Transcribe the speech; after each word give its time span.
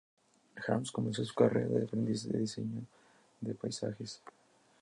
Harms 0.65 0.91
comenzó 0.91 1.23
su 1.23 1.35
carrera 1.35 1.67
como 1.69 1.83
aprendiz 1.83 2.27
de 2.27 2.39
diseño 2.39 2.81
de 3.39 3.53
paisajes. 3.53 4.19